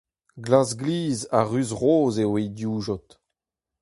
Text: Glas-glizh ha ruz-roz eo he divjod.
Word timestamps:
Glas-glizh 0.43 1.25
ha 1.31 1.41
ruz-roz 1.49 2.15
eo 2.23 2.31
he 2.37 2.45
divjod. 2.57 3.07